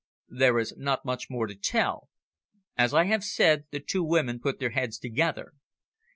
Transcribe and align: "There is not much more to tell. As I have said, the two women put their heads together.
"There 0.31 0.57
is 0.57 0.73
not 0.77 1.05
much 1.05 1.29
more 1.29 1.45
to 1.45 1.53
tell. 1.53 2.09
As 2.75 2.91
I 2.91 3.03
have 3.03 3.23
said, 3.23 3.65
the 3.69 3.79
two 3.79 4.03
women 4.03 4.39
put 4.39 4.57
their 4.57 4.71
heads 4.71 4.97
together. 4.97 5.53